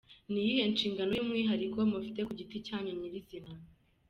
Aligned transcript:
Ni 0.31 0.39
iyihe 0.43 0.63
nshingano 0.73 1.11
y’umwihariko 1.15 1.77
mufite 1.91 2.19
ku 2.27 2.31
giti 2.39 2.57
cyanyu 2.67 2.91
nyirizina? 2.99 3.51